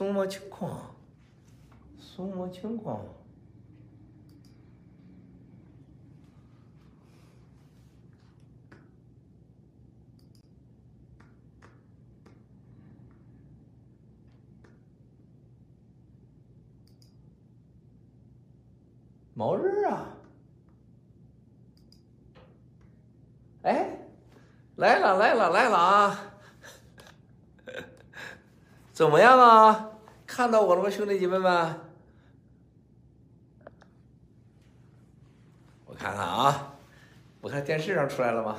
[0.00, 0.94] 什么情况？
[1.98, 3.04] 什么情况？
[19.34, 20.06] 毛人啊！
[23.64, 23.98] 哎，
[24.76, 26.32] 来了来了来了啊！
[28.94, 29.89] 怎么样啊？
[30.40, 31.80] 看到我了吗，兄弟姐妹们？
[35.84, 36.76] 我看看啊，
[37.42, 38.56] 我看电视上出来了吗？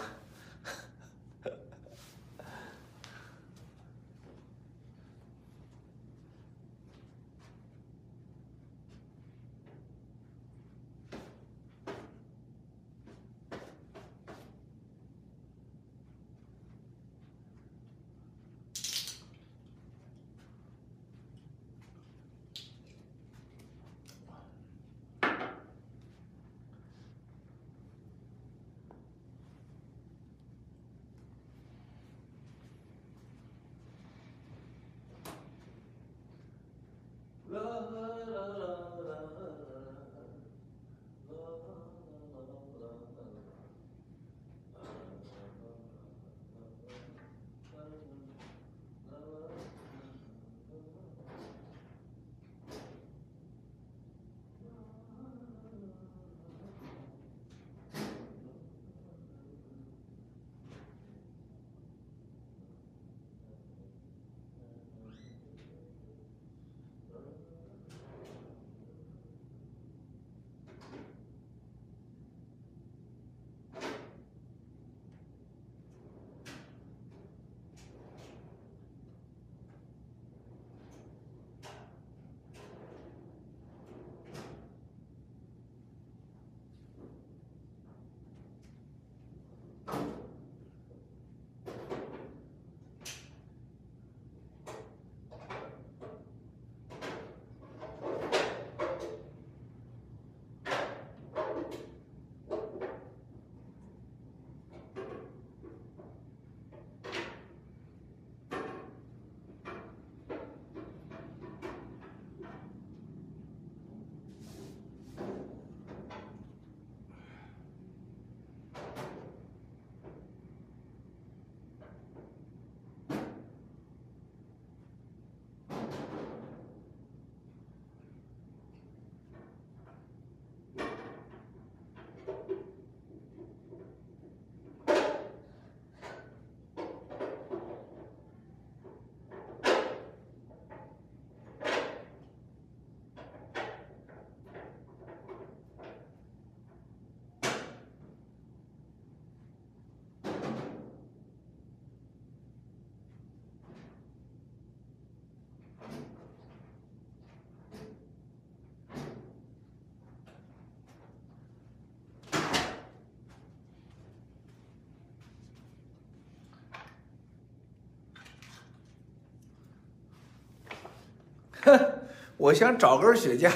[172.38, 173.52] 我想找根雪茄，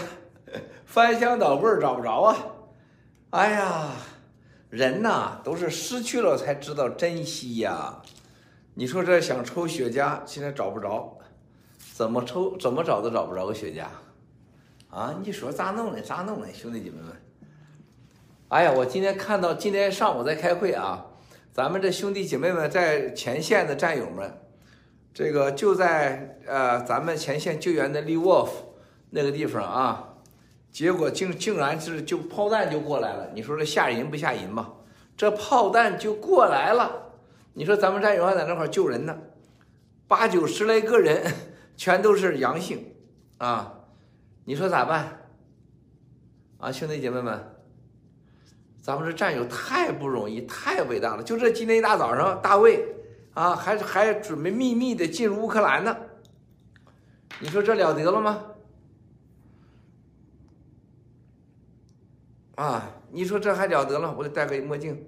[0.86, 2.38] 翻箱倒柜找不着啊！
[3.32, 3.92] 哎呀，
[4.70, 8.02] 人呐都是失去了才知道珍惜呀。
[8.76, 11.18] 你说这想抽雪茄，现在找不着，
[11.94, 13.86] 怎么抽怎么找都找不着个雪茄
[14.96, 15.16] 啊？
[15.24, 16.02] 你说咋弄呢？
[16.02, 16.48] 咋弄呢？
[16.54, 17.12] 兄弟姐妹们，
[18.50, 21.06] 哎呀，我今天看到今天上午在开会啊，
[21.52, 24.45] 咱们这兄弟姐妹们在前线的战友们。
[25.16, 28.76] 这个就在呃咱们前线救援的利沃夫
[29.12, 30.16] 那个地方啊，
[30.74, 34.74] 结果竟竟然是就炮弹就过来了，你说这吓人不吓人吧？
[35.16, 37.14] 这炮弹就过来了，
[37.54, 39.18] 你说咱们战友还在那块救人呢，
[40.06, 41.34] 八九十来个人
[41.78, 42.86] 全都是阳性
[43.38, 43.86] 啊，
[44.44, 45.22] 你说咋办？
[46.58, 47.56] 啊，兄弟姐妹们，
[48.82, 52.86] 咱们这战友太不容易，太伟大了，就这今天一大早上，大卫。
[53.36, 55.96] 啊，还还准备秘密的进入乌克兰呢？
[57.40, 58.46] 你说这了得了吗？
[62.56, 64.16] 啊，你说这还了得了？
[64.18, 65.06] 我得戴个墨镜，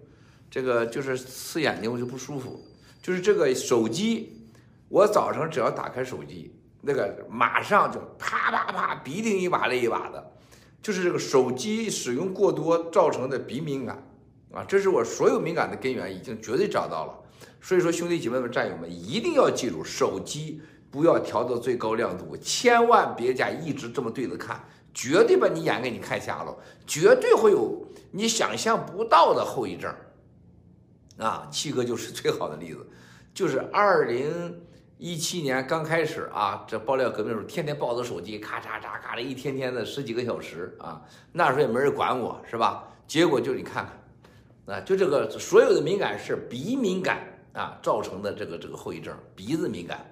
[0.51, 2.59] 这个就是刺眼睛，我就不舒服。
[3.01, 4.45] 就是这个手机，
[4.89, 10.33] 我早上只要打开手机，那个马上就啪啪啪鼻涕一把泪一把的，
[10.81, 14.05] 就是这个手机使用过多造成的鼻敏感
[14.51, 17.23] 啊，这是我所有敏感的根源，已经绝对找到了。
[17.61, 24.63] 所以说，兄弟姐妹们、战友们一定要记住，手机不要调到最高亮度，千万别家一直这么对着看，
[24.93, 29.93] 绝对把你眼给你看瞎了，绝对会有你想象不到的后遗症。
[31.17, 32.87] 啊，七哥就是最好的例子，
[33.33, 34.61] 就是二零
[34.97, 41.01] 一七年刚开始啊，这爆料革命时候，天天抱着手机，咔嚓嚓咔的，一天天的十几个小时啊，
[41.33, 42.87] 那时候也没人管我，是吧？
[43.07, 43.99] 结果就你看看，
[44.67, 47.19] 啊，就这个所有的敏感是鼻敏感
[47.53, 50.05] 啊造成的这个这个后遗症，鼻子敏感，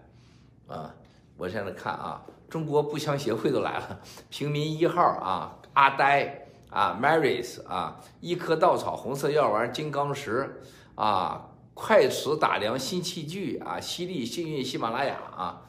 [0.68, 0.92] 啊，
[1.38, 4.00] 我现在看啊，中国步枪协会都来了，
[4.30, 10.62] 平民一号啊，阿呆啊，Marys 啊，一颗稻草，红色药丸，金刚石。
[10.96, 15.62] 啊，快齿打量新器具啊，犀利幸运喜马拉雅啊，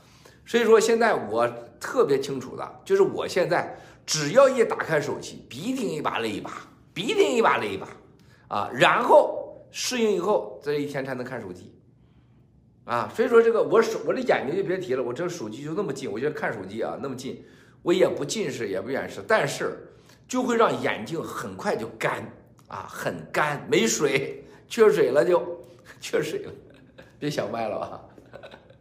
[0.47, 1.49] 所以说现在我
[1.81, 6.49] 特别清楚的，就是我现在只要一打开手机，鼻涕一把泪一把，
[6.95, 7.89] 鼻涕一把泪一把
[8.49, 11.75] 啊，然后适应以后，这一天才能看手机
[12.85, 17.45] 啊，所以说这个我手我的眼睛就别提了，我这个手机就那么近，我觉得看手机啊那么近，
[17.83, 19.93] 我也不近视也不远视，但是
[20.29, 22.23] 就会让眼睛很快就干
[22.69, 24.43] 啊，很干没水。
[24.69, 25.61] 缺水了就
[26.01, 26.53] 缺水了，
[27.21, 28.03] 别想歪了啊！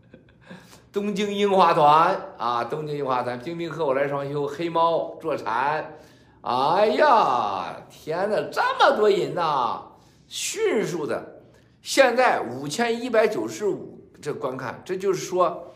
[0.92, 6.00] 东京樱花团啊，东京樱花团，冰冰和我来双休，黑猫坐禅，
[6.46, 9.82] 哎呀，天哪，这么多人呐！
[10.28, 11.42] 迅速的，
[11.82, 15.74] 现在五千一百九十五这观看，这就是说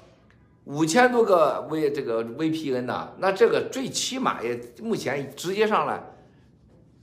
[0.65, 6.03] 五千多个 V 这个 VPN 呐，那这个最起码也目前直接上来。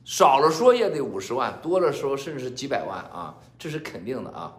[0.04, 4.54] 少了说也得五十万，多了说甚至是几百万啊，这是肯定的啊。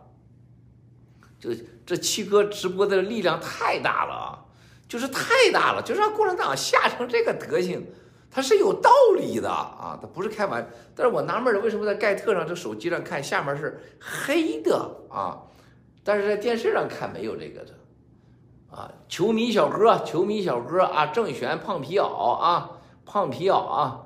[1.40, 1.52] 就
[1.86, 4.44] 这七哥直播的力量太大了啊，
[4.90, 7.88] 就是太大了，就让共产党吓成这个德行，
[8.30, 10.68] 他是有道理的啊，他不是开玩笑。
[10.96, 15.38] 但是我纳闷了，为什么在盖特上这手机上看下面是黑的啊？
[16.04, 17.74] 但是在电视上看没有这个的
[18.70, 18.90] 啊。
[19.10, 22.70] 球迷小哥，球迷小哥啊，正选胖皮袄啊，
[23.06, 24.04] 胖皮袄啊。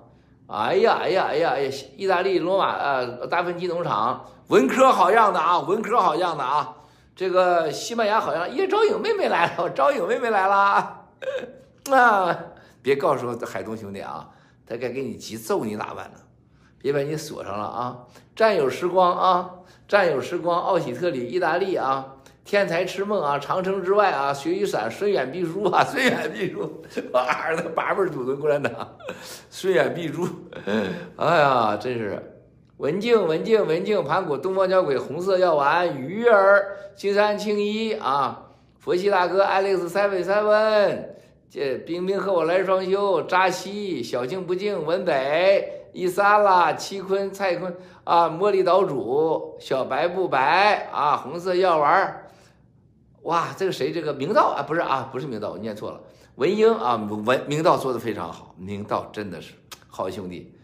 [0.47, 1.71] 哎呀哎呀哎呀哎呀！
[1.95, 6.75] 意大利罗马呃达芬奇农场，文科好样的啊，文科好样的啊！
[7.15, 11.05] 这个西班牙好像，耶，赵颖妹妹来了，赵颖妹妹来了啊！
[12.81, 14.29] 别告诉海东兄弟啊，
[14.65, 16.19] 他该给你急揍你咋办呢？
[16.79, 17.99] 别把你锁上了啊！
[18.35, 19.51] 战友时光啊，
[19.87, 22.15] 战友时光，奥喜特里，意大利啊。
[22.43, 26.83] 天才痴梦啊，长城之外啊，雪雨伞，孙远必输啊， 孙远必输，
[27.13, 28.97] 我儿子八辈祖宗共产党，
[29.51, 30.27] 孙远必输，
[31.17, 32.19] 哎呀，真是
[32.77, 38.47] 文静文静文静，盘古东方交鬼，红色药丸，鱼儿，青山青衣啊，
[38.79, 41.05] 佛系大哥，Alex seven seven，
[41.51, 47.75] 这冰冰和我来双休，扎西，小静不静，文北，伊莎拉，七坤，蔡坤
[48.05, 52.29] 啊，茉莉岛主，小白不白啊，红色药丸儿。
[53.23, 53.91] 哇，这个谁？
[53.91, 55.99] 这个明道啊，不是啊，不是明道，我念错了。
[56.35, 59.53] 文英啊，文明道做的非常好，明道真的是
[59.89, 60.55] 好兄弟，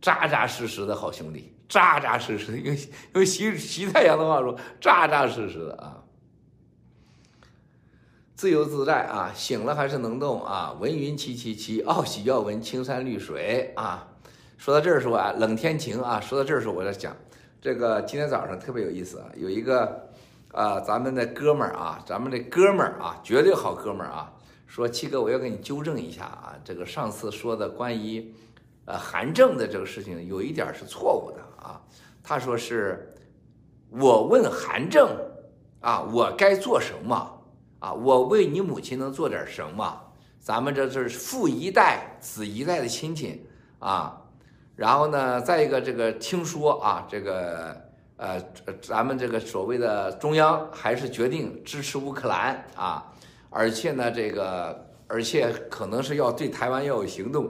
[0.00, 2.76] 扎扎实实的好兄弟，扎扎实实的，用
[3.14, 5.98] 用习习太阳的话说，扎扎实实的啊。
[8.38, 10.72] 自由自在啊，醒了还是能动啊。
[10.78, 14.06] 文云七七七，奥喜要闻青山绿水啊。
[14.56, 16.20] 说到这儿时候啊，冷天晴啊。
[16.20, 17.16] 说到这儿时候，我在想
[17.60, 20.06] 这个今天早上特别有意思啊，有一个。
[20.52, 24.32] 啊，咱们的哥们儿啊，咱们的哥们儿啊，绝对好哥们儿啊！
[24.66, 28.32] 说七哥，我要给你纠正一下啊，这个上次说的关于
[28.86, 31.80] 呃韩正的这个事情有一点是错误的啊。
[32.22, 33.14] 他说是
[33.90, 35.10] 我问韩正
[35.80, 37.37] 啊，我该做什么
[37.78, 37.92] 啊？
[37.92, 40.00] 我为你母亲能做点什么？
[40.40, 43.46] 咱们这是父一代子一代的亲戚
[43.78, 44.20] 啊。
[44.76, 47.86] 然后呢，再一个这个听说啊，这个。
[48.20, 48.42] 呃，
[48.82, 53.06] 咱们这个所谓的中央还是决定支持乌克兰啊，
[53.48, 57.48] 而且呢，这个而且可能是要对台湾要有行动。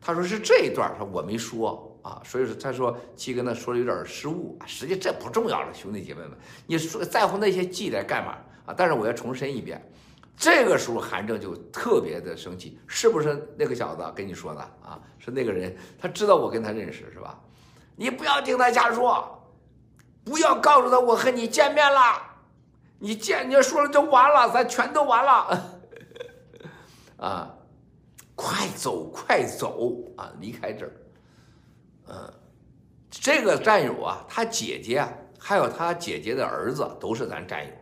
[0.00, 6.32] 他说是这一段，他我没说啊，所以说他说七哥呢说的有点失误，实际这不重要了，兄弟姐妹们，
[6.66, 8.36] 你说在乎那些伎俩干嘛
[8.66, 8.74] 啊？
[8.76, 9.80] 但是我要重申一遍，
[10.36, 15.00] 这个时候韩正就特别的生气，是不是那个小子跟你说的啊？
[15.18, 17.38] 是那个人，他知道我跟他认识是吧？
[17.96, 19.36] 你不要听他瞎说。
[20.22, 22.22] 不要告诉他我和你见面了，
[22.98, 25.80] 你见你说了就完了，咱全都完了，
[27.16, 27.54] 啊，
[28.34, 30.92] 快走快走啊，离开这儿，
[32.08, 32.32] 嗯，
[33.10, 35.02] 这个战友啊，他姐姐
[35.38, 37.72] 还有他姐姐的儿子都是咱战友，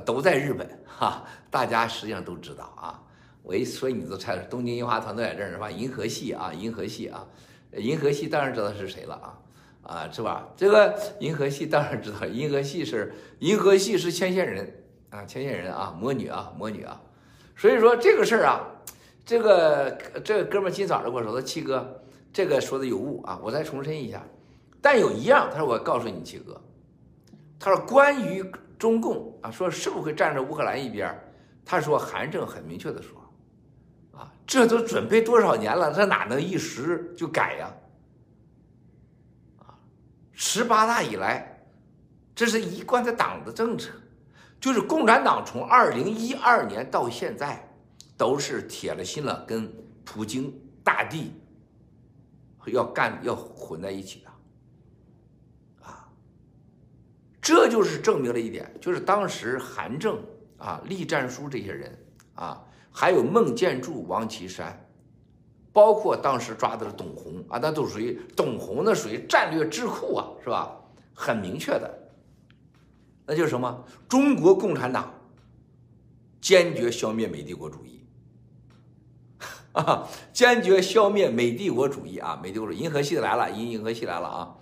[0.00, 3.02] 都在日本哈，大家实际上都知道啊。
[3.42, 5.70] 我一说你都猜，东京樱花团都在这儿是吧？
[5.70, 7.26] 银河系啊，银河系啊，
[7.72, 9.38] 银河系当然知道是谁了啊。
[9.82, 10.48] 啊，是吧？
[10.56, 16.98] 这个银河系当然知道，银河系是银河系是牵线人啊，牵线人啊，魔女啊，魔女啊。
[17.54, 18.64] 所以说这个事儿啊，
[19.26, 19.90] 这个
[20.24, 22.00] 这个哥们今早上跟我说，他七哥，
[22.32, 24.24] 这个说的有误啊，我再重申一下。
[24.80, 26.58] 但有一样，他说我告诉你七哥，
[27.60, 28.42] 他说关于
[28.78, 31.16] 中共啊，说是不会站在乌克兰一边，
[31.64, 33.18] 他说韩正很明确的说，
[34.12, 37.74] 啊，这都准备多少年了，这哪能一时就改呀？
[39.58, 39.78] 啊，
[40.32, 41.64] 十八大以来，
[42.34, 43.90] 这是一贯的党的政策。
[44.60, 47.68] 就是共产党从二零一二年到现在，
[48.16, 49.70] 都是铁了心了，跟
[50.06, 51.34] 普京大帝
[52.68, 54.30] 要干要混在一起的，
[55.86, 56.08] 啊，
[57.44, 60.18] 这就是证明了一点，就是当时韩正
[60.56, 61.94] 啊、栗战书这些人
[62.34, 64.88] 啊，还有孟建柱、王岐山，
[65.70, 70.74] 包括当时抓的是董宏啊，那都属于董宏，那属于战略智库啊，是吧？
[71.12, 71.98] 很明确的。
[73.26, 73.84] 那就是什么？
[74.08, 75.12] 中国共产党
[76.40, 78.06] 坚决消灭美帝国主义
[79.72, 80.08] 啊！
[80.32, 82.40] 坚决消灭美帝国主义啊！
[82.42, 84.56] 美帝国主义，银河系来了，银银河系来了啊！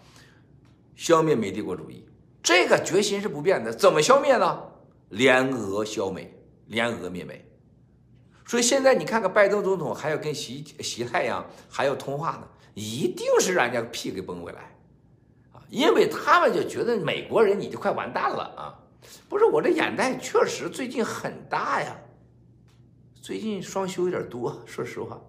[0.96, 2.04] 消灭美帝国主义，
[2.42, 3.72] 这个决心是不变的。
[3.72, 4.62] 怎么消灭呢？
[5.10, 6.34] 联俄消美，
[6.66, 7.46] 联俄灭美。
[8.44, 14.76] 所以现在你看看拜登总统还要跟习习太阳还要通话呢，一定是让人家屁给崩回来
[15.52, 15.62] 啊。
[15.70, 18.78] 因为他们就觉得美国人你就快完蛋了啊！
[19.28, 21.96] 不是我这眼袋确实最近很大呀，
[23.14, 25.20] 最近双休有点多，说实话，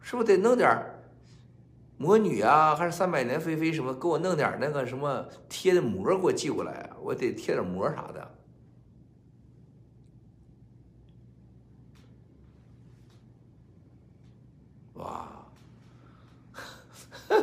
[0.00, 0.68] 是不是得弄点
[2.00, 6.88] 魔女啊，还是三百年菲菲什么，给我弄点那个什么贴的膜给我寄过来？
[7.02, 8.34] 我得贴点膜啥的。
[14.94, 15.28] 哇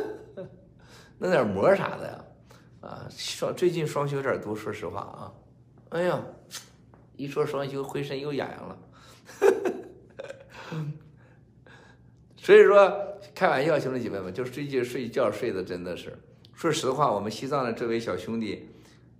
[1.18, 2.24] 弄点膜啥的呀，
[2.80, 5.32] 啊，双最近双休有点多，说实话啊，
[5.90, 6.20] 哎呀，
[7.16, 8.76] 一说双休，浑身又痒痒了，
[12.48, 12.90] 所以说
[13.34, 16.16] 开玩笑，兄弟姐妹们，就是最近睡觉睡的真的是，
[16.54, 18.70] 说实话，我们西藏的这位小兄弟，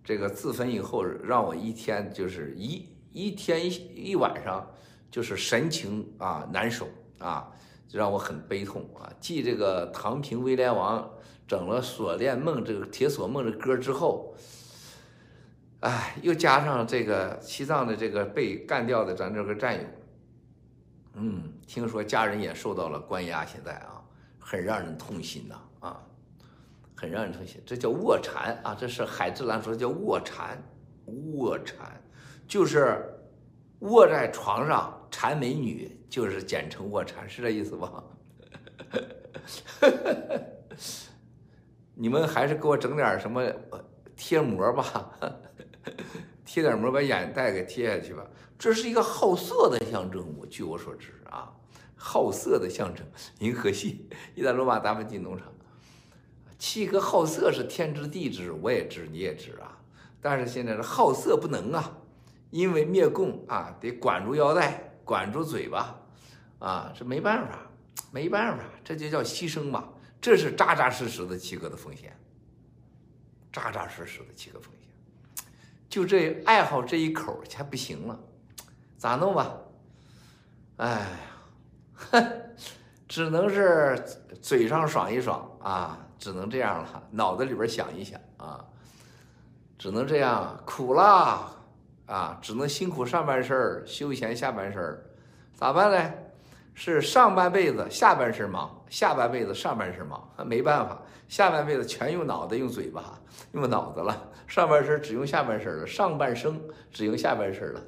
[0.03, 4.67] 这个自焚以后，让我一天就是一一天一一晚上
[5.11, 7.53] 就是神情啊难受啊，
[7.93, 11.07] 让我很悲痛啊，继这个唐平威廉王。
[11.47, 14.35] 整了锁链梦这个铁锁梦的歌之后，
[15.81, 19.81] 哎，又加上这个西藏的这个被干掉的咱这个战友，
[21.21, 24.03] 嗯，听说家人也受到了关押，现在啊，
[24.39, 26.01] 很让人痛心呐，啊，
[26.95, 27.61] 很让人痛心。
[27.67, 30.63] 这叫卧蚕啊，这是海之蓝说的叫卧蚕，
[31.35, 32.01] 卧蚕
[32.47, 33.05] 就是
[33.81, 38.05] 卧在床上缠美女，就是简称卧蚕，是这意思吧？
[41.95, 43.43] 你们还是给我整点什么
[44.15, 45.11] 贴膜吧，
[46.51, 48.27] 贴点膜把眼袋给贴下去吧。
[48.59, 51.53] 这是一个好色的象征物，据我所知啊，
[51.95, 53.07] 好色的象征。
[53.41, 55.53] 银河系， 伊达罗马达芬奇农场，
[56.59, 59.79] 七哥好色是天知地知，我也知你也知啊。
[60.23, 61.99] 但是现在是好色不能啊，
[62.49, 66.01] 因为灭共啊，得管住腰带，管住嘴巴
[66.61, 67.71] 啊，这没办法，
[68.11, 69.87] 没办法，这就叫牺牲嘛。
[70.19, 72.19] 这是扎扎实实的七哥的奉献，
[73.53, 74.78] 扎扎实实的七哥风险，
[75.89, 78.19] 就这爱好这一口还不行了，
[78.97, 79.55] 咋弄吧？
[80.77, 81.07] 哎呀，
[81.95, 82.33] 哼，
[83.09, 83.99] 只能是
[84.41, 88.65] 嘴上爽一爽啊，只能这样了，脑子里边想一想啊，
[89.79, 91.57] 只能这样，苦了
[92.07, 95.05] 啊，只能辛苦上半身休闲下半身
[95.55, 96.13] 咋办呢？
[96.75, 103.21] 是上半辈子下半身忙，下半辈子上半身忙，没办法，下半辈子全用脑袋用嘴巴
[103.53, 107.81] 用脑子了，上半身只用下半身了，上半生只用下半身了。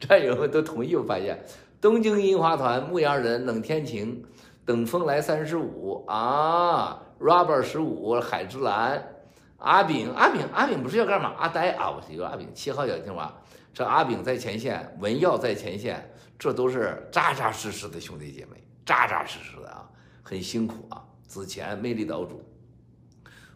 [0.00, 1.44] 战友们都同意，我发现
[1.80, 4.24] 东京樱花团、牧羊人、冷天晴、
[4.64, 9.06] 等风来三十五啊，Rubber 十五、海之蓝、
[9.58, 11.34] 阿炳、阿炳、阿炳不是要干嘛？
[11.38, 13.32] 阿呆啊，我是一个阿炳，七号小青蛙，
[13.74, 16.10] 这阿炳在前线，文耀在前线。
[16.38, 19.85] 这都是扎扎实实的兄弟姐妹，扎扎实实的啊，
[20.26, 21.04] 很辛苦啊。
[21.28, 22.42] 子钱魅力岛主，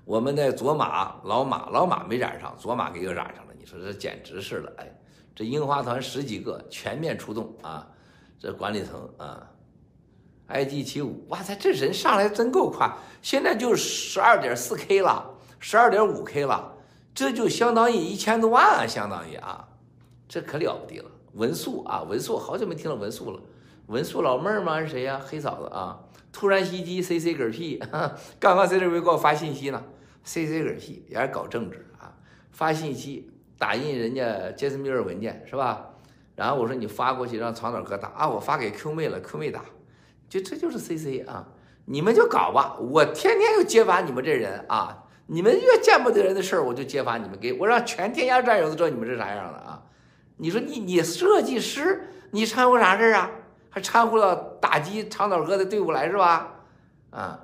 [0.05, 3.53] 我们的佐马老马老马没染上，佐马给又染上了。
[3.59, 4.89] 你说这简直是了，哎，
[5.35, 7.89] 这樱花团十几个全面出动啊，
[8.39, 9.51] 这管理层啊
[10.49, 16.73] ，IG 七五，哇塞，这人上来真够快，现在就十二点四 K 了，十二点五 K 了，
[17.13, 19.69] 这就相当于一千多万啊，相当于啊，
[20.29, 21.11] 这可了不得了。
[21.35, 23.41] 文素啊，文素，好久没听到文素了。
[23.87, 24.81] 文素老妹儿吗？
[24.81, 25.21] 是谁呀？
[25.25, 25.99] 黑嫂子啊！
[26.33, 27.83] 突然袭击，C C 嗝屁。
[28.39, 29.83] 刚刚 C C 给我发信息呢
[30.25, 32.15] ，，C C 嗝屁，也是搞政治啊，
[32.51, 35.87] 发信息打印人家杰森米尔文件是吧？
[36.37, 39.63] 然后我说你发过去让长岛哥打啊，我发给 Q 妹了，Q 妹打，
[40.29, 41.47] 就这就是 C C 啊，
[41.85, 49.83] 你们就搞吧，我天天就揭发你们这人啊，你们越见不得人的事儿，我就揭发你们，给我让全天下战友都知道你们是啥样的啊！
[50.39, 53.31] 你说你你设计师，你掺和啥事儿啊？
[53.71, 56.57] 还掺和到打击长岛哥的队伍来是吧？
[57.11, 57.41] 啊，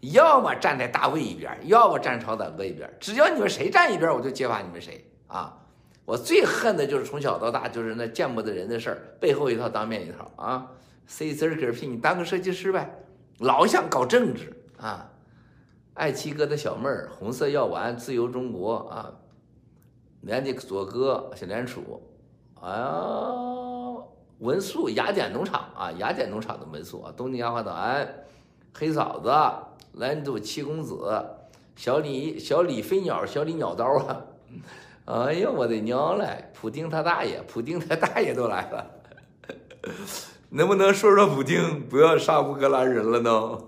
[0.00, 5.56] 要么站在大卫一边，要么站长岛哥一边，只要你们谁站一边，我就揭发你们谁啊！
[6.04, 10.72] 我最恨的就是从小到大就是那见不得人的事儿，背后一套当面一套啊
[11.06, 13.04] ！C C 嗝屁，你当个设计师呗，
[13.38, 15.10] 老想搞政治啊！
[15.94, 19.12] 爱七哥的小妹儿，红色药丸，自由中国啊！
[20.22, 22.02] 连的左哥，小莲楚，
[22.60, 23.59] 哎呀。
[24.40, 27.76] 文素雅典农场啊，雅典农场的文素啊，东京亚华岛，
[28.72, 29.30] 黑嫂子，
[30.00, 31.24] 兰度七公子，
[31.76, 34.24] 小李小李飞鸟，小李鸟刀啊，
[35.04, 36.50] 哎呀，我的娘嘞！
[36.54, 38.90] 普丁他大爷，普丁他大爷都来了，
[40.48, 43.58] 能不能说说普丁不要杀乌克兰人了呢？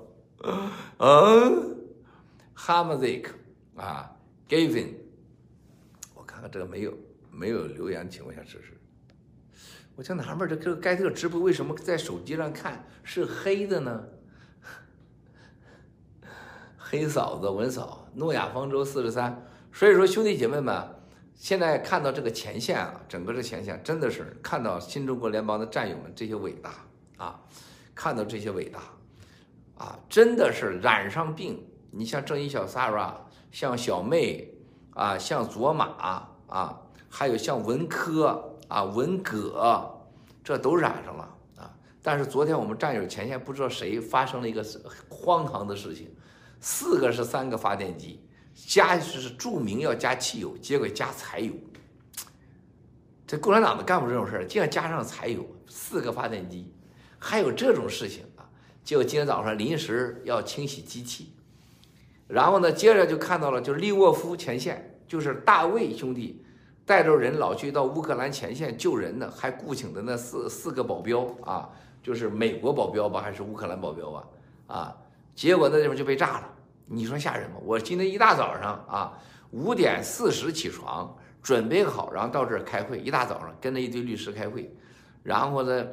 [0.98, 1.76] 嗯，
[2.54, 3.32] 哈马兹克
[3.76, 4.10] 啊
[4.48, 4.94] ，Gavin，
[6.14, 6.94] 我看看这个没有
[7.30, 8.78] 没有留言情况下试试。
[9.94, 14.04] 我就纳闷，这这个盖特直播为什么在手机上看是黑的呢？
[16.78, 19.44] 黑嫂子文嫂，诺亚方舟四十三。
[19.70, 20.88] 所以说，兄弟姐妹们，
[21.34, 26.70] 现在看到这个前线啊，整个这前线真的是看到新中国联邦的战友们这些伟大
[27.18, 27.40] 啊，
[27.94, 28.80] 看到这些伟大
[29.76, 31.66] 啊，真的是染上病。
[31.90, 33.12] 你像正义小 Sara，
[33.50, 34.54] 像小妹
[34.94, 38.48] 啊，像卓玛啊，还有像文科。
[38.72, 39.86] 啊，文革，
[40.42, 41.70] 这都染上了啊！
[42.00, 44.64] 但是昨天我们战友前线不知道谁发生了一个
[45.10, 46.10] 荒唐的事情，
[46.58, 51.52] 四个是三个发电机，加是注明要加汽油，结果加柴油。
[53.26, 56.72] 这共产党的干部这种事儿，竟然加上柴油，四个发电机，
[57.18, 58.48] 还有这种事情啊！
[58.82, 61.34] 结果今天早上临时要清洗机器，
[62.26, 66.42] 然后呢，接着就看到了，就是利沃夫前线，就是大卫兄弟。
[66.84, 71.68] 带着人老去到乌克兰前线救人呢，还雇请的那四四个保镖啊，
[72.02, 74.24] 就是美国保镖吧，还是乌克兰保镖吧？
[74.66, 74.96] 啊，
[75.34, 76.48] 结果那地方就被炸了。
[76.86, 77.56] 你说吓人吗？
[77.62, 79.18] 我今天一大早上啊，
[79.52, 82.98] 五点四十起床，准备好，然后到这儿开会。
[82.98, 84.74] 一大早上跟着一堆律师开会，
[85.22, 85.86] 然后呢，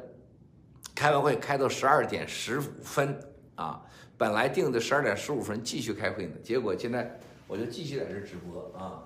[0.94, 3.18] 开完会开到十二点十五分
[3.54, 3.80] 啊，
[4.18, 9.04] 本来定的十二点十五分继续开会呢，结果现在我就继续在这直播啊。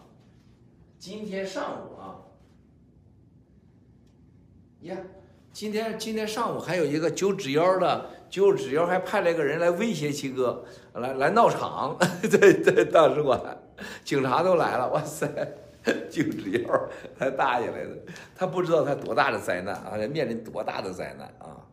[1.04, 2.16] 今天上午啊，
[4.80, 4.96] 呀，
[5.52, 10.64] 今天今天上午还有一个九指妖的，九指妖还派了一个人来威胁七哥，
[10.94, 11.94] 来来闹场，
[12.30, 13.38] 对对，大使馆，
[14.02, 15.28] 警察都来了，哇塞，
[16.08, 16.88] 九指妖
[17.18, 17.90] 他大爷来的，
[18.34, 21.63] 他不知道他多大的灾难啊，面临多大的灾难啊。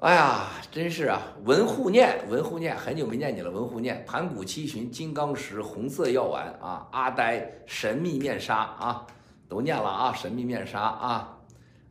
[0.00, 1.22] 哎呀，真是啊！
[1.44, 3.50] 文护念，文护念，很久没念你了。
[3.50, 9.06] 文护念，盘古七旬，金刚石，红色药丸啊，阿呆，神秘面纱啊，
[9.48, 11.38] 都念了啊，神秘面纱啊，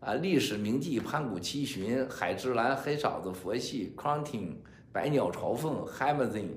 [0.02, 4.58] 啊，历史铭记，盘古七旬，海之蓝，黑嫂子，佛系，Counting，
[4.92, 6.52] 百鸟朝凤，Hamazing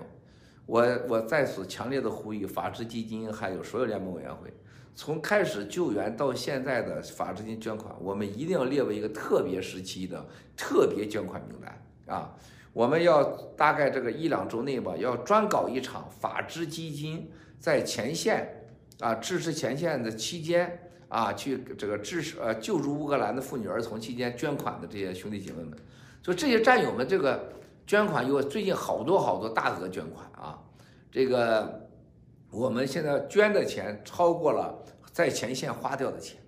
[0.66, 4.52] 我我在此强烈的呼吁法治基金还有所有联盟委员会，
[4.94, 10.26] 从开始救援到现在的法治基金捐款，我们一定要列为一个特别时期的
[10.56, 12.34] 特别捐款名单啊！
[12.72, 13.22] 我们要
[13.56, 18.66] 大概这个一两周内吧，要专搞一场法治基金在前线
[19.00, 20.85] 啊支持前线的期间。
[21.08, 25.72] 啊，去这个支持呃救助乌克兰的妇女儿童期间捐款的这些兄弟姐妹们，
[26.22, 27.52] 所以这些战友们这个
[27.86, 30.58] 捐款有最近好多好多大额捐款啊，
[31.10, 31.88] 这个
[32.50, 36.38] 我们现在捐的钱超过了在前线花掉的钱，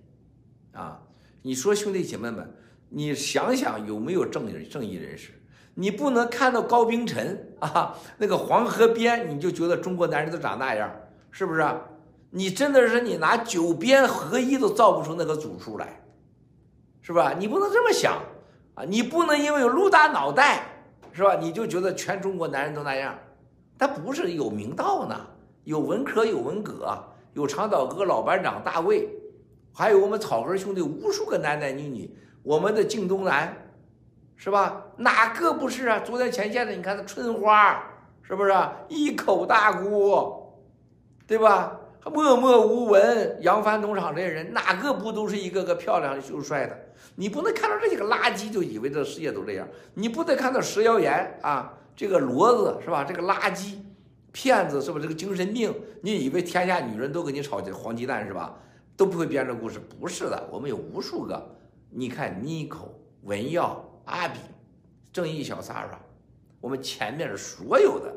[0.73, 1.01] 啊，
[1.41, 2.53] 你说兄弟姐妹们，
[2.89, 5.31] 你想想有没有正义正义人士？
[5.75, 10.93] 你不能看到高冰晨啊那个黄河边你就觉得中国男人都长那样，
[11.31, 11.65] 是不是？
[12.31, 16.01] 你真的是你拿九边合一都造不出那个组数来，
[17.01, 17.33] 是吧？
[17.37, 18.21] 你不能这么想
[18.75, 18.83] 啊！
[18.87, 20.63] 你不能因为有陆大脑袋，
[21.11, 21.35] 是吧？
[21.35, 23.17] 你就觉得全中国男人都那样，
[23.77, 25.19] 他不是有明道呢，
[25.63, 26.95] 有文科，有文革，
[27.33, 29.09] 有长岛哥老班长大卫，
[29.73, 33.71] 还有我们草根兄弟无数个男男女女，我们的靳东南，
[34.35, 34.83] 是吧？
[34.97, 35.99] 哪个不是啊？
[36.05, 37.83] 昨天前线的，你看那春花，
[38.21, 38.53] 是不是？
[38.87, 40.61] 一口大锅，
[41.25, 41.75] 对吧？
[42.09, 46.77] 默默无闻，扬帆农场这些人哪个不都是一个个漂亮秀帅的？
[47.15, 53.03] 你不能看到这几个垃圾就以为这世界都这样，你不得看到食谣言啊，这个骡子是吧？
[53.03, 53.75] 这个垃圾
[54.31, 55.03] 骗子是不是？
[55.03, 58.57] 这个精神病，你以为天下女人都给你炒黄鸡蛋是吧？
[58.95, 61.55] 都不会编这故事，不是的，我们有无数个。
[61.89, 62.93] 你看妮蔻、
[63.23, 64.39] 文耀、阿炳、
[65.11, 65.97] 正义小 Sara，
[66.61, 68.13] 我们前面所有的。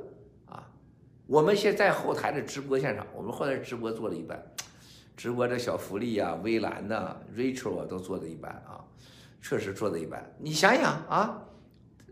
[1.27, 4.45] 我们现在后台的直播现场，我们后台直播做了一半，
[5.17, 8.85] 直播这小福利啊、微蓝呐、Rachel 啊都做的一半啊，
[9.41, 10.35] 确实做的一半。
[10.39, 11.43] 你想想啊，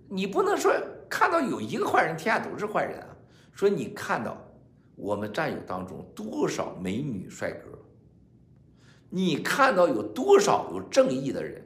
[0.09, 0.73] 你不能说
[1.09, 3.09] 看到有一个坏人，天下都是坏人啊。
[3.53, 4.39] 说你看到
[4.95, 7.79] 我们战友当中多少美女帅哥，
[9.11, 11.63] 你看到有多少有正义的人，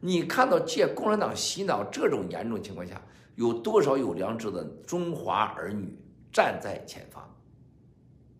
[0.00, 3.00] 你看到借共产党洗脑这种严重情况下，
[3.36, 5.96] 有多少有良知的中华儿女。
[6.32, 7.28] 站在前方，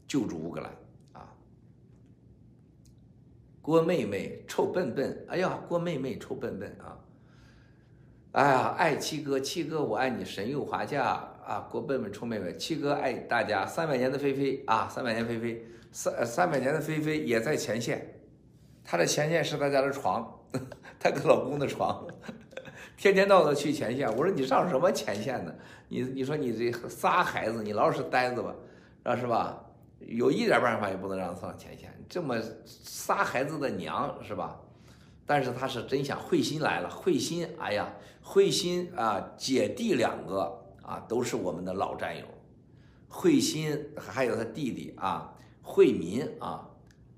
[0.09, 0.72] 救助乌克兰
[1.12, 1.28] 啊！
[3.61, 6.98] 郭妹妹臭笨笨，哎呀，郭妹妹臭笨笨啊！
[8.33, 11.05] 哎呀，爱七哥，七哥我爱你，神佑华夏
[11.44, 11.68] 啊！
[11.70, 18.20] 郭笨笨臭妹妹，七哥爱大家，三百年的菲菲啊，三百年菲菲，三三百年的菲菲也在前线，
[18.83, 20.40] 她的前线是她家的床，
[20.98, 22.07] 她跟老公的床。
[22.96, 25.52] 天天到晚去前线，我说你上什么前线呢？
[25.88, 28.55] 你你说你这仨孩子，你老实待着吧，
[29.02, 29.64] 啊是吧？
[30.00, 34.59] 有一点办法也不能让他上前线，这么仨孩子的娘是吧？
[35.26, 37.88] 但是他是真想，慧心来了，慧心，哎呀，
[38.20, 42.24] 慧心啊，姐弟两个啊，都是我们的老战友，
[43.09, 46.68] 慧心还有他弟弟啊，慧民啊，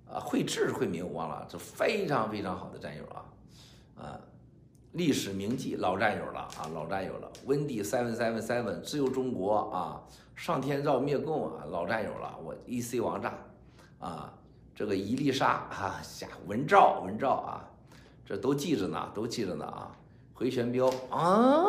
[0.06, 3.24] 啊，慧智慧民我忘了，这非常非常好的战友啊，
[3.96, 4.20] 啊。
[4.94, 7.28] 历史铭记老战友了啊，老战友了。
[7.46, 10.00] 温迪 seven seven seven 自由中国啊，
[10.36, 12.38] 上天照灭共啊，老战友了。
[12.38, 13.34] 我 EC 王炸
[13.98, 14.32] 啊，
[14.72, 17.68] 这个伊丽莎啊，下文照文照啊，
[18.24, 19.98] 这都记着呢，都记着呢啊。
[20.32, 21.64] 回旋镖啊，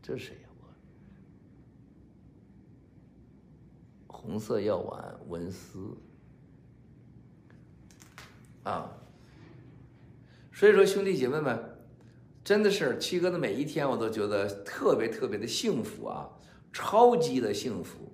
[0.00, 0.48] 这是谁呀？
[4.06, 5.96] 我红色药丸文思
[8.62, 8.88] 啊。
[10.58, 11.76] 所以说，兄弟姐妹们，
[12.42, 16.26] 真的是七哥的每一天，我都觉得特别特别的幸福啊，
[16.72, 18.10] 超级的幸福。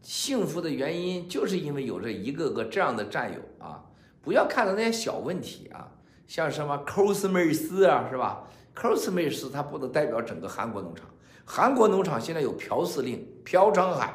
[0.00, 3.84] 幸福的原因就是因为有着一个个这样的战友啊。
[4.22, 5.92] 不要看到那些小问题啊，
[6.26, 11.06] 像什么 Cosmos 啊，是吧？Cosmos 它不能代表整个韩国农场。
[11.44, 14.14] 韩国农场现在有朴司令朴长海，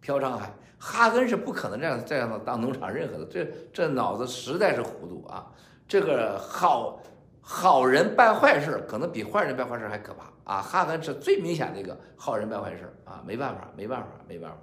[0.00, 5.50] 朴长海，哈根是不可能这样这样的当农场任何的，这这脑子实在是糊涂啊。
[5.88, 7.00] 这个好
[7.40, 10.60] 好人办坏事，可能比坏人办坏事还可怕啊！
[10.60, 14.58] 哈根是最明显的一个好人办坏事啊，没办法，没办法，没办法。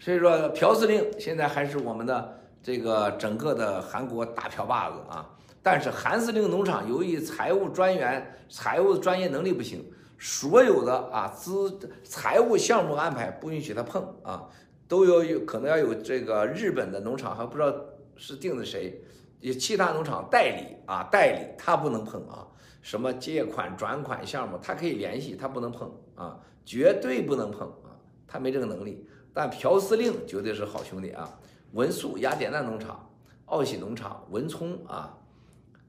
[0.00, 5.30] 所以说，朴司令现在还是我们的这个整个的韩国大朴把子啊。
[5.62, 9.84] 但是韩司令农场由于财务专员财务专业能力不行，
[10.18, 14.48] 所有的啊资财务项目安排不允许他碰啊，
[14.88, 17.72] 都有有可能要有这个日本的农场还不知道
[18.16, 19.04] 是定的谁。
[19.40, 22.46] 有其他农场代理啊，代理他不能碰啊，
[22.82, 29.06] 什么借款转款项目他可以联系，他不能碰啊，绝对不能碰啊，他没这个能力。
[29.32, 31.38] 但朴司令绝对是好兄弟啊，
[31.72, 33.08] 文素雅典娜农场、
[33.46, 35.16] 奥喜农场、文聪啊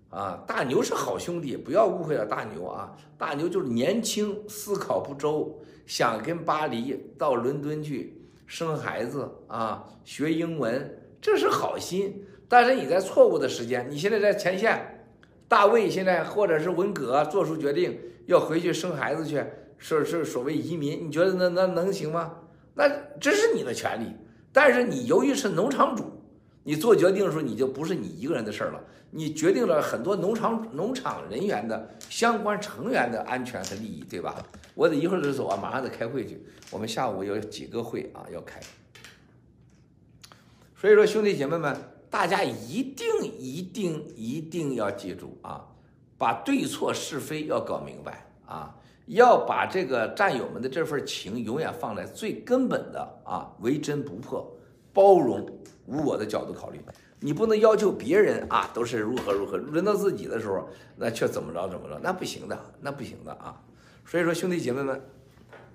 [0.09, 12.25] 啊，大牛是好兄弟，不要误会了大牛啊，大牛就是年轻，思考不周，想跟巴黎到伦敦去生孩子啊，学英文，这是好心。
[12.51, 15.05] 但是你在错误的时间，你现在在前线，
[15.47, 19.41] 大卫现在或者是文革做出决定要回去生孩子去，
[19.77, 22.39] 是是所谓移民，你觉得那那能行吗？
[22.73, 22.89] 那
[23.21, 24.13] 这是你的权利，
[24.51, 26.11] 但是你由于是农场主，
[26.63, 34.45] 你做决定的时候你就不是你一个人的事儿了，你决定了很多农场农场人员的相关成员的安全和利益，对吧？
[34.75, 38.59] 我得一会儿就走啊，马上得开会去，我们下午有几个会啊要开，
[40.75, 41.73] 所以说兄弟姐妹们。
[42.11, 43.07] 大家一定
[43.39, 45.65] 一定一定要记住啊，
[46.17, 48.75] 把对错是非要搞明白啊，
[49.07, 54.45] 要把这个战友们的这份情永远放在最根本的啊，唯真不破、
[54.91, 55.49] 包容
[55.87, 56.79] 无我的角度考虑。
[57.21, 63.61] 你不能要求别人啊，都是如何如何，轮到自己的时候，那却怎么着怎么着，那不行的，那不行的啊。
[64.05, 65.01] 所以说，兄弟姐妹们，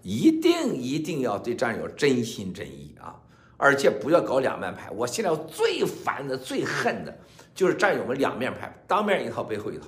[0.03, 3.19] 一定一定要对战友真心真意啊。
[3.57, 4.91] 而且不要搞两面派。
[4.91, 7.19] 我现在最烦的、最恨的，
[7.55, 9.87] 就是战友们两面派，当面一套，背后一套。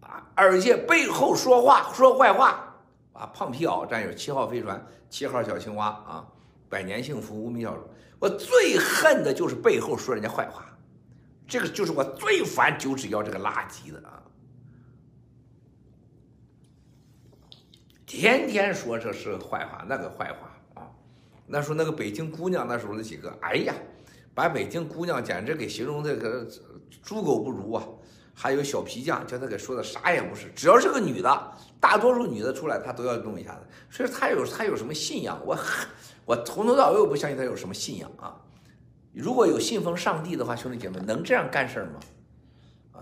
[0.00, 2.74] 啊而且背后说话说坏话
[3.12, 3.26] 啊！
[3.34, 6.26] 胖皮袄战友七号飞船，七号小青蛙啊！
[6.68, 10.66] 百年幸福无名小卒，我最恨的就是背后说人家坏话，
[11.46, 14.22] 这个就是我最烦九指妖这个垃圾的啊！
[18.12, 20.84] 天天说这是坏话，那个坏话啊！
[21.46, 23.74] 那时候那个北京姑娘，那时候那几个，哎呀，
[24.34, 26.46] 把北京姑娘简直给形容这个
[27.02, 27.82] 猪狗不如啊！
[28.34, 33.60] 还有小皮匠，叫他给说的啥也不是，只要是个女的，大多数女的出来，他都要弄一下子。
[33.88, 35.40] 所以他有他有什么信仰？
[35.46, 35.56] 我
[36.26, 38.36] 我从头到尾我不相信他有什么信仰啊！
[39.14, 42.00] 如果有信奉上帝的话，兄弟姐妹能这样干事吗？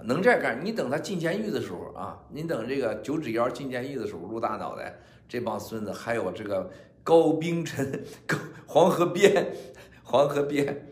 [0.04, 0.64] 能这样干？
[0.64, 6.70] 你等他进监狱的时候啊，你等这个九指妖进监狱的时候，露大脑袋，这帮孙子，还有这个
[7.02, 8.36] 高冰晨、高
[8.66, 9.54] 黄河边、
[10.02, 10.86] 黄河边，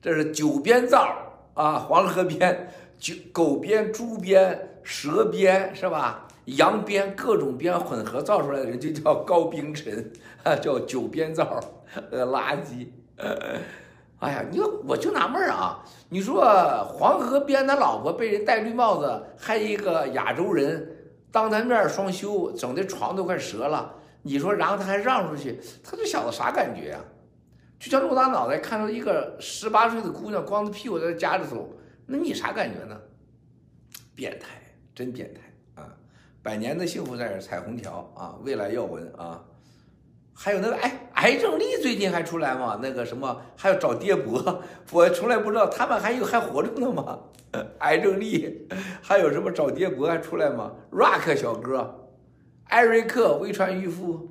[0.00, 1.16] 这是九边灶
[1.54, 2.68] 啊，黄河边。
[2.98, 6.26] 九狗鞭、猪鞭、蛇鞭是吧？
[6.46, 10.10] 羊鞭各种鞭混合造出来的人就叫高冰晨，
[10.60, 11.60] 叫九边灶，
[12.10, 12.88] 呃，垃圾。
[14.20, 15.84] 哎呀，你说我就纳闷啊！
[16.08, 16.42] 你说
[16.84, 20.96] 黄河边他老婆被人戴绿帽子，还一个亚洲人
[21.30, 23.94] 当他面双休，整的床都快折了。
[24.22, 27.06] 你说，然后他还让出去，他这小子啥感觉呀、啊？
[27.78, 31.72] 就像陆大脑袋看到一个十八岁的姑娘光着屁股在这夹着走。
[32.06, 33.00] 那你啥感觉呢？
[34.16, 34.60] 变态，
[34.96, 35.40] 真变态
[35.80, 35.86] 啊！
[36.42, 39.44] 百年的幸福在这彩虹桥啊，未来要闻啊，
[40.34, 42.78] 还有那个哎，癌症力最近还出来吗？
[42.80, 47.18] 那个什么还要找爹伯， 我从来不知道他们还有还活着呢吗？
[47.80, 48.68] 癌症力
[49.02, 52.08] 还有什么找爹伯还出来吗？Rock 小哥，
[52.64, 54.28] 艾瑞克微传渔夫，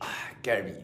[0.00, 0.06] 哎，
[0.42, 0.74] 盖比。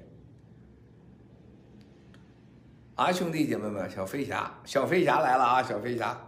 [2.95, 5.63] 啊，兄弟姐妹们，小飞侠，小飞侠来了啊！
[5.63, 6.19] 小飞侠，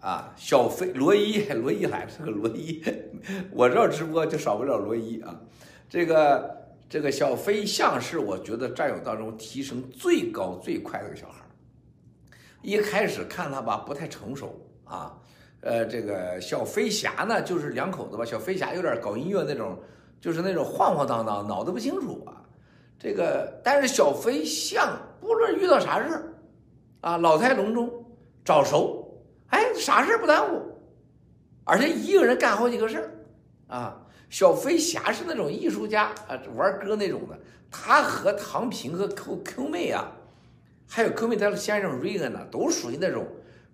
[0.00, 2.82] 啊，小飞罗伊， 罗伊来了，这个罗伊，
[3.50, 5.40] 我这直播就少不了罗伊啊。
[5.88, 6.56] 这个
[6.88, 11.42] 这个小飞象是我觉得战友当中提升最高最快的一个小孩。
[12.62, 15.16] 一开始看他吧，不太成熟啊。
[15.62, 18.24] 呃，这个小飞侠呢，就是两口子吧。
[18.24, 19.78] 小飞侠有点搞音乐那种，
[20.20, 22.42] 就是那种晃晃荡荡，脑子不清楚啊。
[22.98, 26.34] 这个，但是小飞象不论遇到啥事
[27.00, 27.90] 啊，老态龙钟，
[28.44, 29.05] 早熟，
[29.48, 30.62] 哎，啥事不耽误，
[31.64, 33.26] 而且一个人干好几个事
[33.66, 34.02] 啊。
[34.28, 37.38] 小飞侠是那种艺术家啊，玩歌那种的。
[37.70, 40.10] 他和唐平和 Q Q 妹啊，
[40.88, 43.26] 还有 Q 妹她的先生瑞恩呢，都属于那种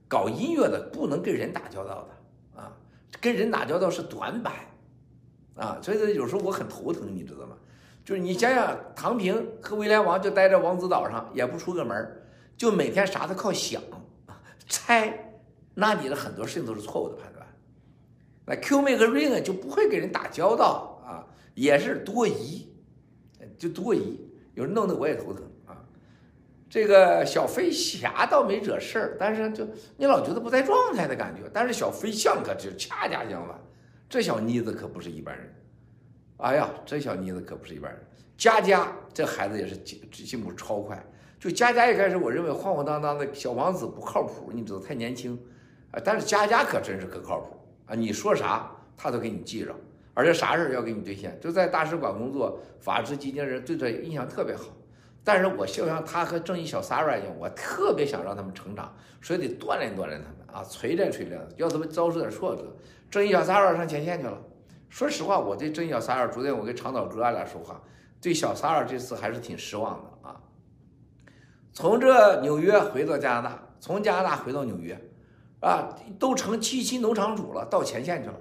[0.08, 2.72] 搞音乐的，不能跟人打交道的啊，
[3.20, 4.52] 跟人打交道是短板
[5.56, 7.56] 啊，所以说有时候我很头疼，你知道吗？
[8.04, 12.22] 就是你想想，唐平和威廉王就待在王子岛上，也不出个门，
[12.56, 13.80] 就每天啥都靠想、
[14.68, 15.31] 猜，
[15.74, 17.46] 那你的很多事情都是错误的判断。
[18.44, 22.68] 那 Q 妹和瑞恩就不会跟人打交道啊，也是多疑，
[23.56, 24.20] 就多疑，
[24.54, 25.78] 有人弄得我也头疼啊。
[26.68, 31.42] 这个小飞侠倒没惹事儿，但是就你老觉得不在状态的感觉。
[31.54, 33.56] 但是小飞象可就恰恰相反，
[34.08, 35.54] 这小妮子可不是一般人。
[36.38, 38.00] 哎呀，这小妮子可不是一般人。
[38.36, 41.00] 佳佳这孩子也是进进步超快。
[41.38, 45.40] 就佳佳一开始，我认为晃晃荡荡的小王子不靠谱，你知道太年轻。
[45.92, 47.94] 啊，但是佳佳可真是可靠谱啊！
[47.94, 49.74] 你说啥，他都给你记着，
[50.14, 51.38] 而且啥事要给你兑现。
[51.40, 54.64] 就在大使馆工作，法治基金人对他印象特别好。
[55.22, 62.64] 但是我就像他和正义小 Sara 一样，我特别想让他们成长，所以得锻炼锻炼他们啊，锤炼锤炼，要他们遭受点挫折。
[63.10, 64.36] 正义小 Sara 上前线去了。
[64.88, 67.80] 说实话，我对正义小三儿，昨天我跟长岛哥俩说话，
[68.20, 70.40] 对小三儿这次还是挺失望的啊。
[71.72, 75.00] 从这纽约回到加拿大，从加拿大回到纽约，
[75.62, 78.34] 啊，都成七七农场主了，到前线去了。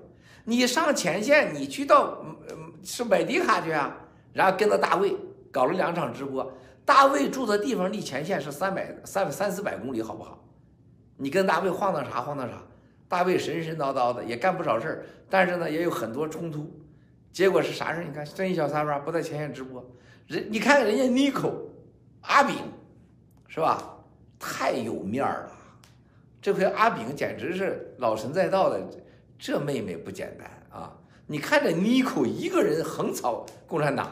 [0.44, 2.18] 你上前线，你去到
[2.50, 3.96] 嗯是买迪卡去啊？
[4.34, 5.16] 然后跟着大卫
[5.52, 6.52] 搞了两场直播。
[6.84, 10.44] 大卫住的地方离前线是三百三三四百公里，好不好？
[11.16, 12.56] 你跟大卫晃荡啥晃荡啥？
[13.08, 16.66] 大卫神神叨叨的，也干不少事儿，但是呢，也有很多冲突。
[17.32, 18.04] 结果是啥事儿？
[18.04, 19.86] 你看，正义小三儿不在前线直播，
[20.26, 21.54] 人你看人家妮可
[22.22, 22.56] 阿炳，
[23.48, 23.96] 是吧？
[24.40, 25.52] 太有面儿了。
[26.42, 28.82] 这回阿炳简直是老神在道的，
[29.38, 30.98] 这妹妹不简单啊！
[31.28, 34.12] 你看这妮可一个人横扫共产党，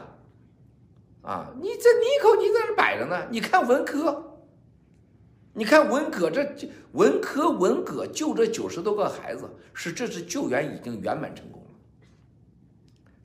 [1.22, 4.26] 啊，你这妮可你在这摆着呢，你看文科。
[5.52, 6.46] 你看文革这
[6.92, 11.70] 文科文革救这九十多个孩子，是这次救援已经圆满成功了。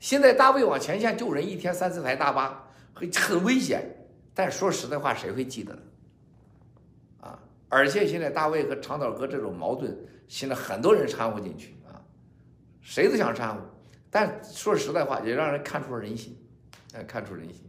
[0.00, 2.68] 现在大卫往前线救人，一天三四台大巴，
[3.14, 4.08] 很危险。
[4.34, 5.80] 但说实在话，谁会记得呢？
[7.68, 9.96] 而且现在大卫和长岛哥这种矛盾，
[10.28, 12.00] 现在很多人掺和进去啊，
[12.80, 13.60] 谁都想掺和。
[14.10, 16.36] 但说实在话，也让人看出了人心，
[16.94, 17.62] 哎，看出人心。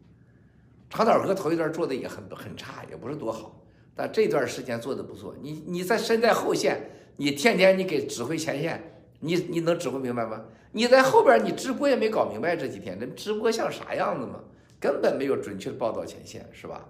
[0.89, 3.61] 长岛哥头一段做的也很很差，也不是多好，
[3.95, 5.35] 但这段时间做的不错。
[5.41, 10.45] 你你在身在后线，你天天你给指挥前线，你你能指挥明白吗？
[10.71, 14.39] 你在后边你直播也没搞明白这几天，这直播像啥样子嘛？
[14.79, 16.87] 根本没有准确的报道前线，是吧？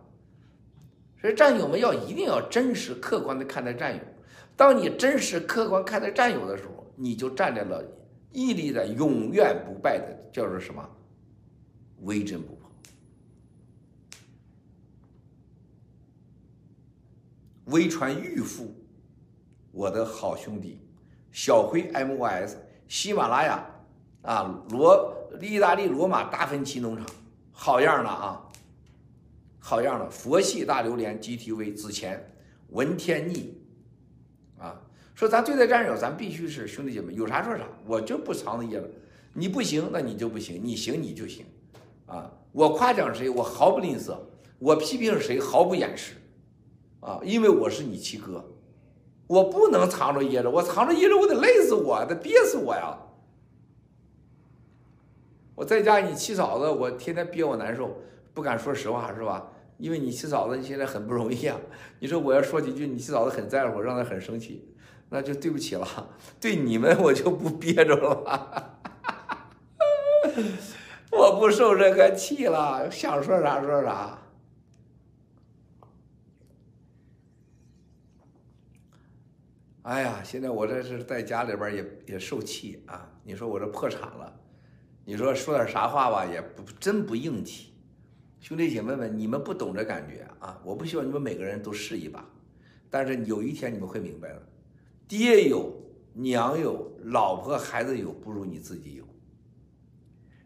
[1.20, 4.02] 所以战友们要一定要真实客观的看待战友。
[4.56, 7.84] 当你真实客观看待战友的时候，你就站在了
[8.32, 10.88] 屹立在永远不败的叫做什么？
[12.02, 12.72] 威震不破。
[17.66, 18.74] 微传预付，
[19.72, 20.80] 我的好兄弟，
[21.32, 22.56] 小辉 MYS，
[22.88, 23.66] 喜马拉雅
[24.22, 27.06] 啊，罗意大利罗马达芬奇农场，
[27.52, 28.47] 好样的啊！
[29.60, 32.34] 好样的，佛系大榴莲 GTV 子钱
[32.70, 33.58] 文天逆
[34.58, 34.82] 啊，
[35.14, 38.90] 说咱对待战友，咱必须是兄弟姐妹，有啥说啥，我就不藏着掖着。
[39.34, 41.46] 你不行，那你就不行；你行，你就行。
[42.06, 44.18] 啊，我夸奖谁，我毫不吝啬；
[44.60, 46.14] 我批评谁，毫不掩饰。
[47.00, 48.44] 啊，因为我是你七哥，
[49.28, 52.98] 我不能藏着掖着，我藏着掖着，我得累死我，得憋死我呀！
[55.54, 58.00] 我在家你七嫂子，我天天憋我难受，
[58.38, 59.50] 不敢说实话，是吧？
[59.80, 61.58] 因为你七嫂子你现在很不容易啊！
[61.98, 64.76] 你说我要说几句，你七嫂子很在乎，让她很生气，
[65.10, 66.10] 那就对不起了。
[66.40, 68.80] 对你们我就不憋着了，
[71.12, 74.20] 我不受这个气了，想说啥说啥。
[79.82, 83.10] 哎呀，现在我这是在家里边也也受气啊！
[83.24, 84.32] 你说我这破产了，
[85.06, 87.67] 你说说点啥话吧，也不真不硬气。
[88.40, 90.62] 兄弟姐妹们，你们不懂这感觉啊！
[90.64, 92.24] 我不希望你们每个人都试一把，
[92.90, 94.42] 但是有一天你们会明白的。
[95.08, 95.74] 爹有，
[96.14, 99.04] 娘有，老婆孩子有，不如你自己有。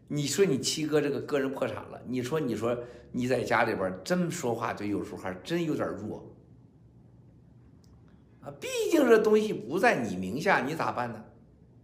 [0.08, 2.76] 你说你七哥这个个人破产了，你说你说
[3.12, 6.34] 你在家里边真说话就有时候还真有点弱
[8.40, 8.50] 啊！
[8.60, 11.24] 毕竟这东西不在你名下，你咋办呢？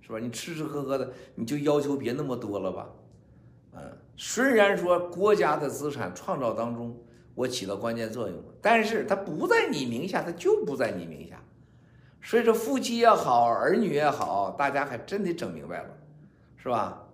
[0.01, 0.19] 是吧？
[0.19, 2.89] 你吃吃喝喝的，你就要求别那么多了吧？
[4.21, 6.95] 虽然说国家的资产创造当中
[7.37, 11.41] 我起到关键作用，但是它不在你名下，它就不在你名下。
[12.21, 15.89] 所以说夫妻也好，儿女也好，大家还真得整明白了，
[16.57, 17.05] 是吧？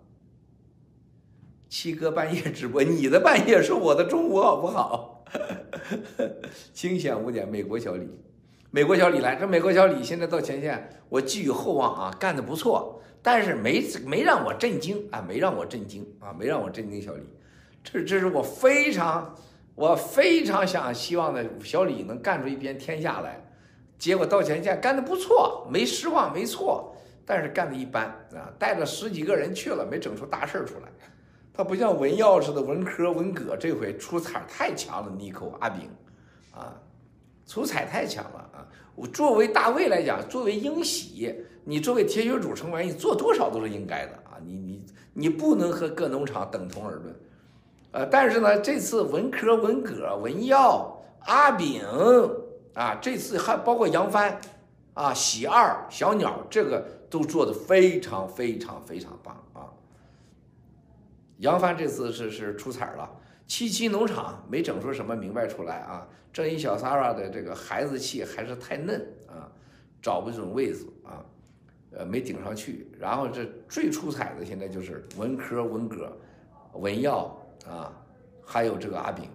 [1.68, 5.24] 七哥半夜直播，你的半夜是我的中午，好不好？
[6.72, 8.08] 清闲五点，美国小李，
[8.70, 13.02] 美国小李来，这美国小李现在到前线，我寄予厚望啊，干得不错。
[13.26, 17.22] 但是没没让我震惊啊，没让我震惊啊，没让我震惊小李，
[17.82, 19.34] 这这是我非常
[19.74, 23.42] 我非常想希望的小李能干出一片天下来，
[23.98, 30.88] 结果到前线干得不错，没失望没错，但是干得一般啊，带着十几个人去了，没整出大事儿出来。
[31.54, 35.88] 他不像文耀似的文科文革这回出彩太强了，妮蔻阿炳
[36.52, 36.76] 啊，
[37.46, 38.43] 出彩太强了！
[38.94, 41.34] 我作为大卫来讲，作为英喜。
[41.66, 44.36] 你作为铁血主成员，你做多少都是应该的啊！
[44.44, 47.16] 你你你不能和各农场等同而论，
[47.92, 51.80] 呃，但是呢，这次文科、文革、文耀、阿炳
[52.74, 54.38] 啊，这次还包括杨帆
[54.92, 59.72] 啊、喜二、小鸟，这个都做得非常非常非常棒啊！
[61.38, 63.10] 杨帆这次是是出彩了，
[63.46, 66.08] 七七农场没整出什么明白出来啊！
[66.32, 69.50] 这一小 Sara 的这个孩子气还是太嫩啊，
[70.02, 71.24] 找不准位子啊。
[71.96, 76.12] 呃，没顶上去，然后这最出彩的现在就是文科、文革、
[76.72, 77.38] 文耀
[77.68, 77.92] 啊，
[78.44, 79.30] 还有这个阿炳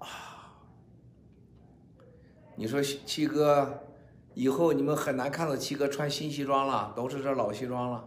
[0.00, 0.08] 啊。
[2.56, 3.84] 你说七哥，
[4.34, 8.04] 以后你们很难看到七哥穿新西装了，都是这老西装了，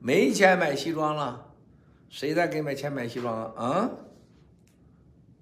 [0.00, 1.52] 没钱买西装了，
[2.08, 3.64] 谁再给买钱买西装啊？
[3.64, 3.90] 啊？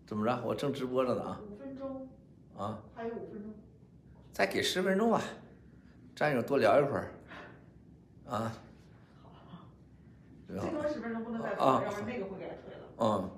[0.06, 0.42] 怎么着？
[0.44, 1.40] 我正直播着呢啊。
[1.48, 2.08] 五分钟
[2.56, 3.52] 啊，还有五分钟，
[4.32, 5.20] 再给十分钟吧，
[6.14, 7.12] 战友多聊一会儿，
[8.26, 8.52] 啊，
[9.22, 9.30] 好，
[10.46, 12.80] 最多十分钟不能再多，要不然那个会给他推了。
[12.98, 13.30] 嗯，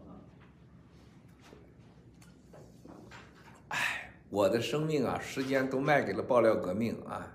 [3.68, 7.26] 哎，我的生命啊，时间都卖给了爆料革命啊，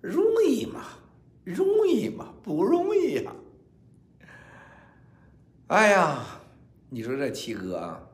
[0.00, 0.84] 容易吗？
[1.44, 2.32] 容易吗？
[2.42, 3.32] 不容易呀！
[5.68, 6.24] 哎呀，
[6.88, 8.06] 你说这七哥啊。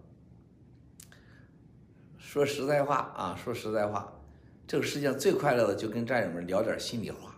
[2.19, 4.13] 说实在话啊，说实在话，
[4.67, 7.35] 这个世界上最快乐的就跟战友们聊点心里话。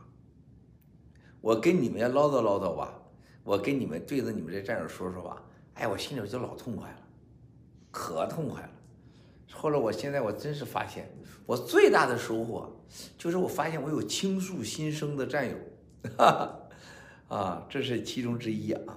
[1.41, 3.01] 我跟你们唠叨唠叨吧，
[3.45, 5.41] 我跟你们对着你们这战友说说吧，
[5.74, 6.99] 哎，我心里就老痛快了，
[7.93, 8.70] 可痛快了。
[9.53, 11.09] 后来我现在我真是发现，
[11.47, 12.70] 我最大的收获
[13.16, 15.57] 就是我发现我有倾诉心声的战友，
[16.16, 16.30] 哈
[17.28, 18.94] 哈啊，这是其中之一啊。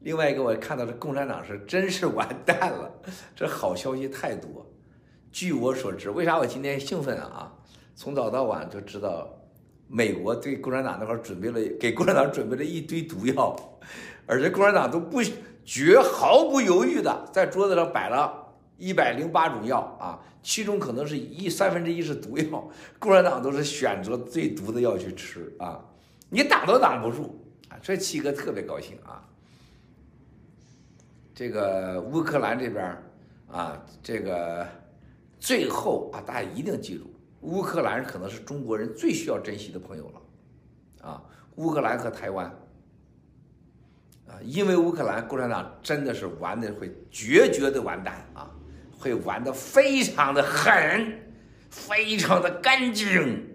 [0.00, 2.90] 另外一个我看到这共产党是真是完蛋了，
[3.34, 4.64] 这好消息太多。
[5.30, 7.52] 据我所知，为啥我今天兴奋啊？
[7.94, 9.28] 从早到晚就知道，
[9.88, 13.54] 美国对共产党那块准备了，给共产党准备了一堆毒药，
[14.26, 15.20] 而且共产党都不
[15.64, 18.46] 绝毫不犹豫的在桌子上摆了。
[18.78, 25.84] 一百零八种药啊，其中可能是一三分之一是毒药，共产党都是选择最毒的药去吃啊，
[26.30, 27.78] 你挡都挡不住啊！
[27.82, 29.26] 这七哥特别高兴啊。
[31.34, 33.02] 这个乌克兰这边
[33.48, 34.66] 啊，这个
[35.38, 37.10] 最后啊，大家一定记住，
[37.40, 41.22] 乌克兰可能是中国人最需要珍惜的朋友了啊，
[41.56, 42.46] 乌克兰和台湾
[44.26, 48.50] 啊，因为乌克兰共产党真的是玩的会绝绝的完蛋啊。
[49.00, 51.20] 会玩的非常的狠，
[51.70, 53.48] 非常的干净，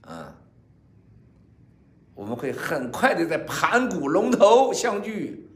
[0.00, 0.36] 啊，
[2.22, 5.50] 我们会很快的在盘古龙头相聚。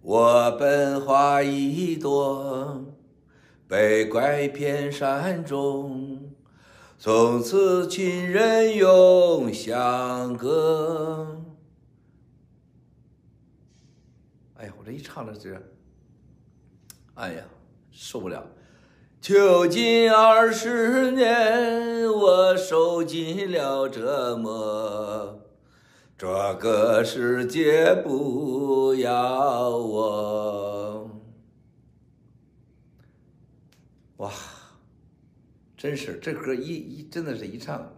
[0.00, 2.82] 我本花一朵，
[3.68, 6.32] 被拐骗山中，
[6.98, 11.42] 从此亲人永相隔。
[14.54, 15.60] 哎呀，我这一唱的这，
[17.16, 17.44] 哎呀，
[17.90, 18.42] 受不了！
[19.26, 25.40] 囚禁二十年，我受尽了折磨，
[26.16, 31.10] 这个世界不要我。
[34.18, 34.30] 哇，
[35.76, 37.94] 真是这歌一一真的是一唱。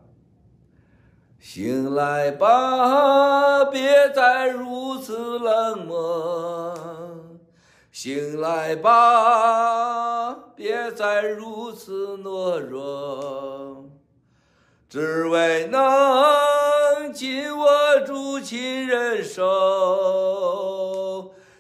[1.39, 7.28] 醒来吧，别再如此冷漠。
[8.01, 13.86] 醒来吧，别再如此懦弱。
[14.88, 17.66] 只为能紧握
[18.07, 19.42] 住亲人手，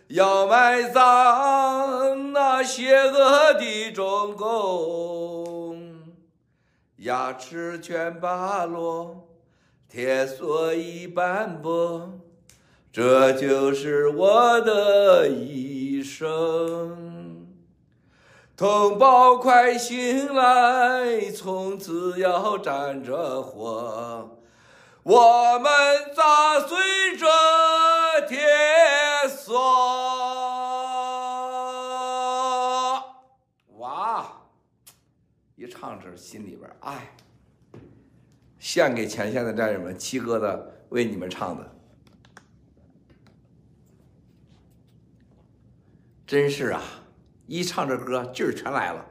[0.06, 5.76] 要埋葬那邪恶的中共，
[6.98, 9.26] 牙齿全拔落。
[9.88, 12.12] 铁锁已斑驳，
[12.92, 15.26] 这就是我的
[15.98, 17.48] 一生。
[18.56, 24.38] 同胞快醒来，从此要站着活。
[25.02, 25.70] 我们
[26.14, 26.78] 砸碎
[27.16, 27.26] 这
[28.28, 28.38] 铁
[29.28, 29.58] 锁。
[33.78, 34.24] 哇！
[35.56, 37.12] 一唱这心里边，哎。
[38.60, 41.76] 献给前线的战友们，七哥的为你们唱的，
[46.28, 46.82] 真是啊！
[47.46, 49.02] 一唱这歌劲儿全来了。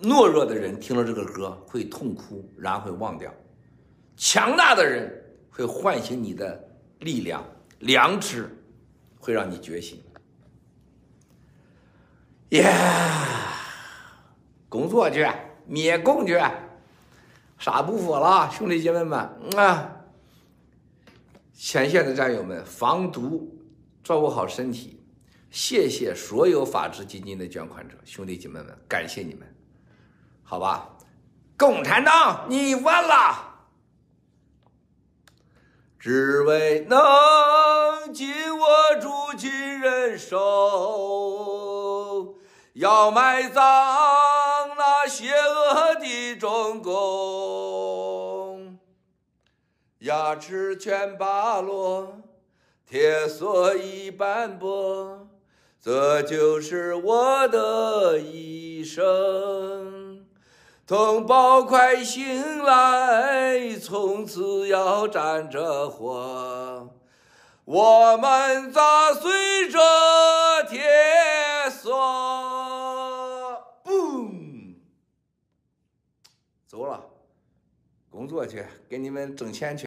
[0.00, 3.30] 懦弱的人听了这个歌会痛哭，然后会忘掉；
[4.16, 6.66] 强大的人会唤醒你的
[7.00, 7.44] 力量、
[7.80, 8.48] 良知，
[9.18, 10.02] 会让你觉醒。
[12.48, 12.72] 耶、
[14.70, 15.28] 工作去，
[15.66, 16.40] 灭共去。
[17.58, 19.18] 啥不服了，兄弟姐妹们
[19.58, 19.90] 啊！
[21.52, 23.53] 前线的战友们，防毒，
[24.04, 25.02] 照顾好身体。
[25.50, 29.52] 谢谢所有法治基金的捐款者，兄弟姐妹们，感谢你们，
[30.44, 30.88] 好吧？
[31.56, 33.54] 共产党，你完了！
[35.98, 38.28] 只为能紧
[38.58, 38.66] 握
[39.00, 39.50] 住亲
[39.80, 40.36] 人手，
[42.74, 43.64] 要埋葬
[44.76, 44.94] 那。
[45.06, 46.98] 邪恶的中共，
[49.98, 52.23] 牙齿全拔落，
[52.94, 55.26] 铁锁已斑驳，
[55.80, 60.24] 这就是我的一生。
[60.86, 66.88] 同胞快醒来，从此要站着活。
[67.64, 70.80] 我们砸碎这铁
[71.72, 71.90] 锁。
[73.82, 74.76] 嘣
[76.68, 77.04] 走了，
[78.08, 79.82] 工作去，给你们挣钱去。